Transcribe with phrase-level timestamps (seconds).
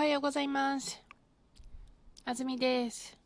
[0.00, 0.98] はようございます。
[2.24, 3.18] あずみです。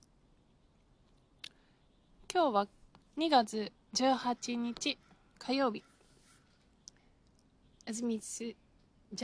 [2.28, 2.66] 今日は
[3.16, 4.98] 2月18日
[5.38, 5.84] 火曜日。
[7.88, 8.56] あずみす、ジ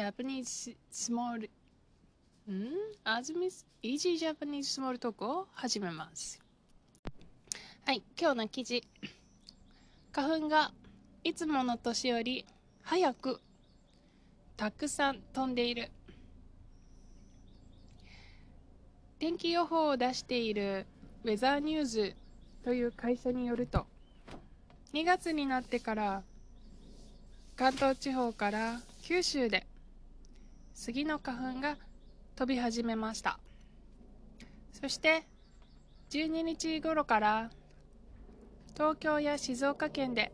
[0.00, 1.50] ャパニーズスモール、
[2.52, 2.68] ん？
[3.02, 6.40] あずみす、イージージャパニーズスモールトークを始めます。
[7.84, 8.86] はい、今日の記事。
[10.12, 10.70] 花粉が
[11.24, 12.46] いつもの年より
[12.84, 13.40] 早く
[14.56, 15.90] たくさん飛んでいる。
[19.20, 20.86] 天気予報を出している
[21.24, 22.16] ウェザーニューズ
[22.64, 23.84] という会社によると
[24.94, 26.22] 2月になってから
[27.54, 29.66] 関東地方から九州で
[30.72, 31.76] 杉の花粉が
[32.34, 33.38] 飛び始めました。
[34.72, 35.26] そして
[36.08, 37.50] 12日頃から
[38.72, 40.32] 東京や静岡県で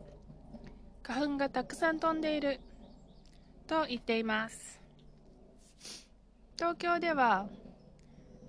[1.03, 2.61] 花粉がたくさん飛んでいる
[3.67, 4.79] と言っています。
[6.55, 7.49] 東京では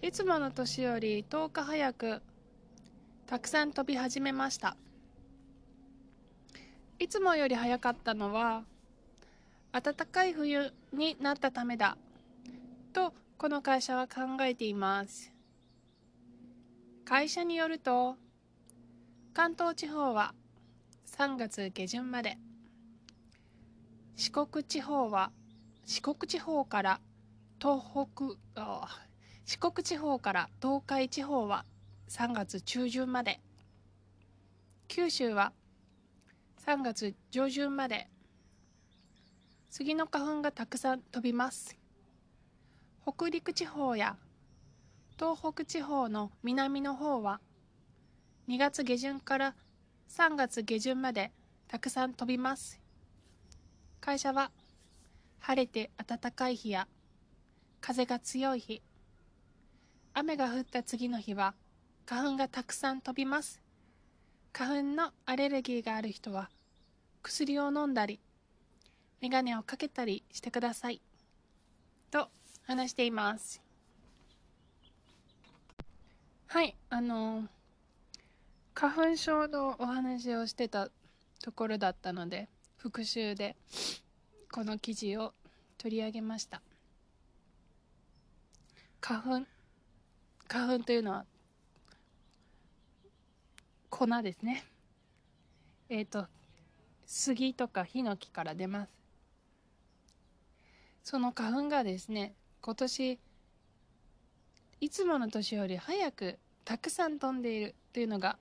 [0.00, 2.22] いつもの年より10日早く
[3.26, 4.76] たくさん飛び始めました。
[7.00, 8.62] いつもより早かったのは
[9.72, 11.98] 暖かい冬になったためだ
[12.92, 15.32] とこの会社は考えています。
[17.04, 18.14] 会社によると
[19.34, 20.32] 関東地方は
[21.16, 22.38] 3月下旬まで
[24.14, 25.32] 四国地方は
[25.84, 27.00] 四国地方から
[27.60, 29.07] 東北あ
[29.48, 31.64] 四国地方から東海地方は
[32.10, 33.40] 3月中旬まで。
[34.88, 35.54] 九州は
[36.66, 38.08] 3月上旬まで。
[39.70, 41.78] 杉の花粉がたくさん飛びます。
[43.06, 44.16] 北陸地方や
[45.18, 47.40] 東北地方の南の方は
[48.50, 49.54] 2月下旬から
[50.10, 51.32] 3月下旬まで
[51.68, 52.82] たくさん飛びます。
[54.02, 54.50] 会社は
[55.38, 56.86] 晴れて暖かい日や
[57.80, 58.82] 風が強い日。
[60.18, 61.54] 雨が降った次の日は
[62.04, 63.62] 花粉がたくさん飛びます。
[64.52, 66.50] 花粉のアレルギーがある人は
[67.22, 68.18] 薬を飲んだり
[69.20, 71.00] メガネをかけたりしてください。
[72.10, 72.30] と
[72.66, 73.62] 話しています。
[76.48, 77.44] はいあの
[78.74, 80.88] 花粉症のお話をしてた
[81.44, 83.54] ところだったので復習で
[84.50, 85.32] この記事を
[85.76, 86.60] 取り上げました。
[89.00, 89.57] 花粉
[90.48, 91.26] 花粉というのは
[93.90, 94.64] 粉ですね。
[95.90, 96.26] えっ、と
[97.06, 98.92] 杉とかヒノキから出ます。
[101.04, 103.18] その花粉がですね今年
[104.80, 108.38] いつもの年より早くたくさん飛んでいるというのが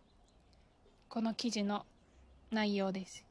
[1.09, 1.85] この記事の
[2.51, 3.25] 内容です。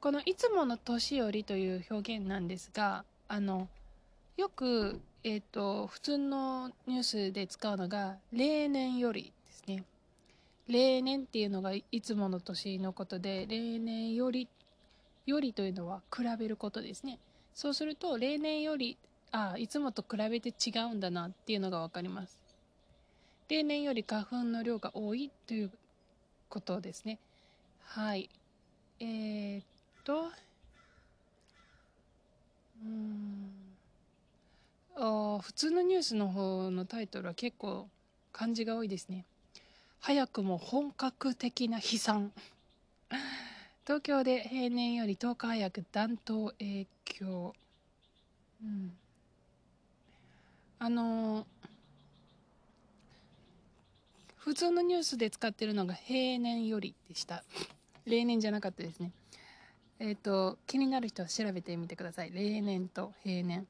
[0.00, 3.68] この「いつもの年より」という表現なんですがあの
[4.36, 9.84] よくえっ、と普通のニュースで使うのが例年よりですね。
[10.66, 14.48] 例年っていうのがいつもの年のことで例年より
[15.26, 17.18] よりというのは比べることですね。
[17.54, 18.96] そうすると例年より
[19.30, 22.38] ああいつもと比べて違うんだなっていうのが分かります。
[23.48, 25.70] 例年より花粉の量が多いという
[26.48, 27.18] ことですね。
[27.84, 28.30] はい。
[28.98, 29.64] えー、っ
[30.04, 30.30] と
[32.82, 33.61] うん。
[34.96, 37.88] あ普通のニュースの方のタイトルは結構
[38.32, 39.24] 漢字が多いですね。
[40.00, 42.32] 早くも本格的な飛散
[43.86, 47.54] 東京で平年より10日早く暖冬影響。
[48.62, 48.96] うん。
[50.78, 51.46] あのー
[54.44, 57.44] 普通のニュースで使ってるのが平年よりでした。
[58.06, 59.12] 例年じゃなかったですね。
[60.00, 62.32] えっ、と気になる人は調べてみてください。
[62.32, 63.68] 例年と平年。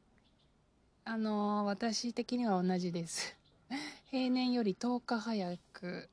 [1.04, 3.36] あのー私的には同じです。
[4.10, 6.08] 平年より10日早く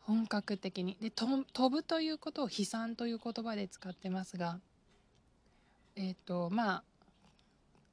[0.00, 0.96] 本格的に。
[1.00, 4.60] で飛ぶということを飛散という言葉で使ってますが
[5.96, 6.84] えっ、とまあ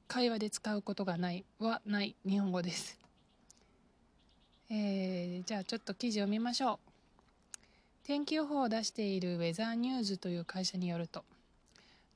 [0.08, 2.98] 会話で使うことがないはない日本語です。
[4.70, 6.92] えーじゃあちょっと記事を見ましょう。
[8.04, 11.24] 天気予報を出しているウェザーニューズという会社によると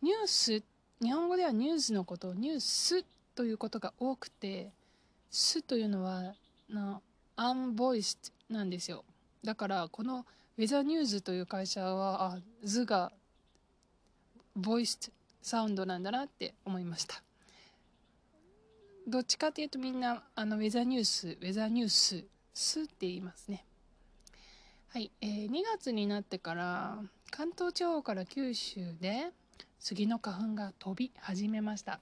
[0.03, 0.63] ニュース
[1.01, 3.05] 日本語ではニュースのことをニュース
[3.37, 4.73] ということが多くて
[5.31, 6.35] 「す」というのは
[6.69, 7.01] な
[7.37, 8.19] アンボイス
[8.49, 9.05] なんですよ。
[9.45, 13.13] だからこのウェザーニューズという会社はあ「図」が
[14.57, 15.13] ボイス
[15.43, 17.23] サウンドなんだなって思いました。
[19.07, 22.25] どっちかっていうとみんなあのウェザーニュースウェザーニュース
[22.55, 23.67] 「す」って言いますね。
[24.89, 29.31] はい、えー2月になってから関東地方から九州で
[29.79, 32.01] 杉の花粉が飛び始めました。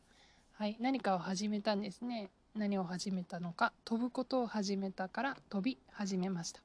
[0.56, 2.30] はい、何かを始めたんですね。
[2.54, 6.60] 何を始めたのか、飛ぶことを始めたから飛び始めました。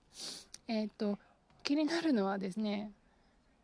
[0.68, 1.20] えっ、ー、と、
[1.64, 2.92] 気になるのはですね、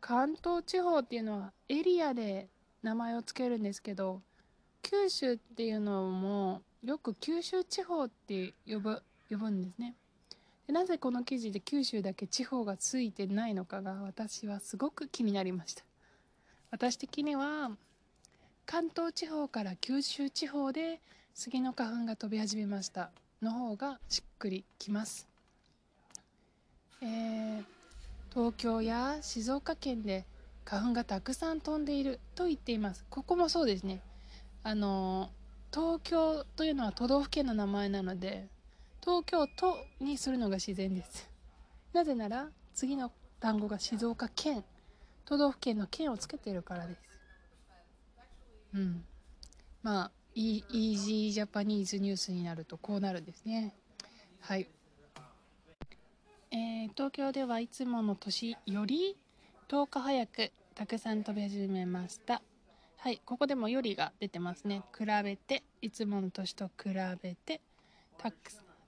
[0.02, 2.48] 関東地方っていうのはエリアで
[2.84, 4.22] 名前を付けるんですけど、
[4.88, 9.02] 九州っていうのもよく九州地方って呼ぶ
[9.32, 9.96] 呼ぶんですね
[10.68, 15.84] でなぜこの記事で九州だけ地方がついてないのかが私はすごく気になりました
[16.70, 17.72] 私的には
[18.76, 21.00] 関東地方から九州地方で
[21.34, 23.10] 杉の花粉が飛び始めました。
[23.42, 25.30] の方がしっくりきます。
[27.02, 27.64] えー、
[28.34, 30.26] 東京や静岡県で
[30.66, 33.06] 花粉がたくさん飛んでいると言っています。
[33.10, 34.02] ここもそうですね。
[34.62, 35.30] あの
[35.74, 38.50] 東京というのは都道府県の名前なので
[39.00, 41.30] 東京都にするのが自然です。
[41.94, 44.66] なぜなら次の単語が静岡県
[45.24, 47.15] 都道府県の県をつけているからです。
[48.76, 49.04] うん。
[49.82, 53.74] まあイージージャパニーズニュースになるとこうなるんですね。
[54.42, 54.68] はい。
[56.52, 59.18] えー、東京ではいつもの年より
[59.68, 62.42] 10日早くたくさん飛び始めました。
[62.98, 64.82] はい、ここでもよりが出てますね。
[64.98, 66.90] 比べて、いつもの年と比
[67.22, 67.62] べて、
[68.18, 68.36] たく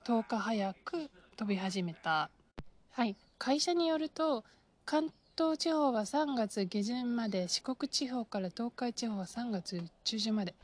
[0.03, 2.29] 10日早く飛び始めた。
[2.91, 4.43] はい、会社によると、
[4.85, 10.55] 関東地方は3月下旬まで、四国地方から東海地方は3月中旬まで。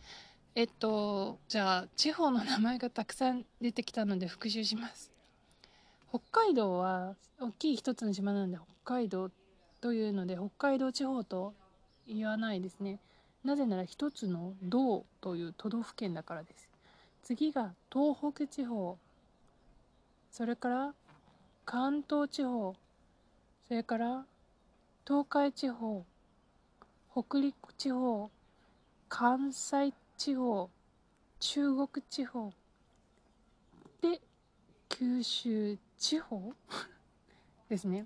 [0.55, 5.11] えっと、じゃあ、地方の名前がたくさん出てきたので復習します。
[6.09, 9.29] 北海道は大きい一つの島なんで北海道
[9.79, 11.53] というので北海道地方と
[12.07, 12.97] 言わないですね。
[13.43, 16.67] なぜなら一つの道という都道府県だからです。
[17.21, 18.97] 次が東北地方、
[20.31, 20.93] それから
[21.63, 22.75] 関東地方、
[23.67, 24.25] それから
[25.05, 26.05] 東海地方、
[27.11, 28.31] 北陸地方、
[29.09, 30.69] 関西地方、
[31.39, 32.51] 中国地方、
[34.01, 34.21] で、
[34.89, 36.53] 九州地方？
[37.69, 38.05] ですね。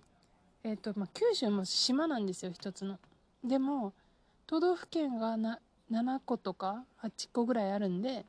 [0.64, 3.00] えっ、ー、と、まあ、九州も島なんですよ、一つの。
[3.44, 3.94] でも、
[4.48, 5.60] 都道府県がな
[5.92, 8.26] 7個とか8個ぐらいあるんで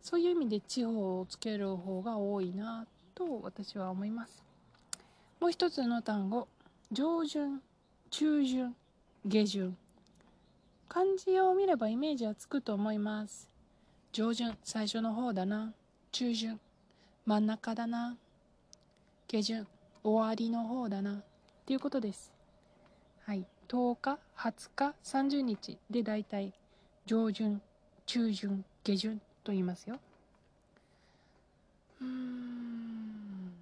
[0.00, 4.44] そういう意味で地方をつける方が多いなと私は思います
[5.40, 6.48] もう一つの単語
[6.90, 7.60] 上旬
[8.10, 8.74] 中旬
[9.26, 9.76] 下旬。
[10.88, 13.48] 漢字を見ればイメージはつくと思います。
[14.12, 15.72] 上旬最初の方だな。
[16.12, 16.58] 中旬
[17.26, 18.16] 真ん中だな。
[19.26, 19.66] 下旬
[20.02, 21.14] 終わりの方だな。
[21.14, 21.22] っ
[21.66, 22.32] ていうことです。
[23.24, 23.44] はい。
[23.68, 26.54] 10日20日30日でだいたい
[27.04, 27.60] 上旬
[28.06, 30.00] 中旬下旬と言いますよ
[32.00, 33.52] うん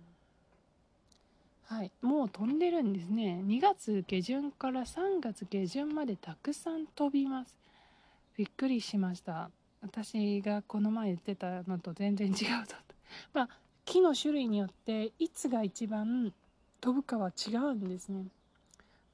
[1.68, 1.90] はい。
[2.00, 3.42] もう飛んでるんですね。
[3.44, 7.56] 2月下旬から3月下旬までたくさん飛びます。
[8.36, 9.50] びっくりしました。
[9.82, 12.34] 私がこの前言ってたのと全然違う
[12.68, 12.76] と。
[13.32, 13.48] まあ
[13.84, 16.32] 木の種類によっていつが一番
[16.80, 18.26] 飛ぶかは違うんですね。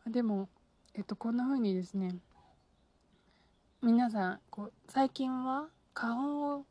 [0.07, 0.49] でも
[0.95, 2.17] えっとこんな風にですね
[3.81, 6.65] 皆さんこう最近は花粉を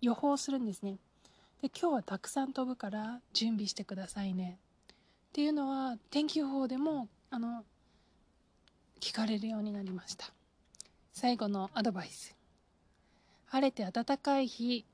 [0.00, 0.96] 予報するんですね。
[1.60, 4.58] で今日はたくさん飛ぶから準備してくださいね。
[5.36, 7.62] っていうのは天気予報でもあの
[9.02, 10.32] 聞かれるようになりました
[11.12, 12.34] 最後のアドバイス
[13.44, 14.86] 晴れて暖かい日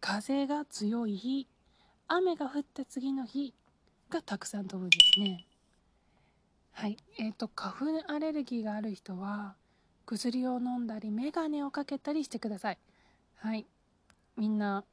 [0.00, 1.46] 風が強い日
[2.08, 3.52] 雨が降った次の日
[4.08, 5.44] がたくさん飛ぶんですね
[6.72, 6.96] はい。
[7.18, 9.56] えっ、ー、と、花粉アレルギーがある人は、
[10.06, 12.78] 薬を飲んだり、メガネをかけたりしてください。
[13.36, 13.66] はい。
[14.38, 14.84] みんな、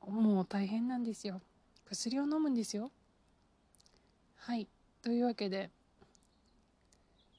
[0.00, 1.42] もう大変なんですよ。
[1.84, 2.90] 薬を飲むんですよ。
[4.46, 4.68] はい。
[5.02, 5.70] というわけで、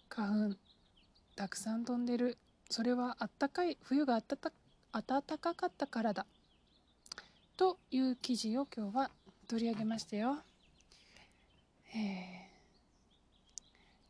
[0.10, 0.56] 花粉、
[1.38, 2.38] たくさん飛んでる。
[2.70, 4.52] それはあったかい、冬があったた
[4.92, 6.26] 暖かかったからだ。
[7.56, 9.10] という記事を今日は
[9.48, 10.40] 取り上げましたよ。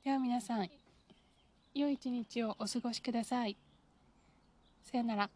[0.03, 0.67] では皆さん、
[1.75, 3.55] 良い一日をお過ごしください。
[4.81, 5.29] さよなら。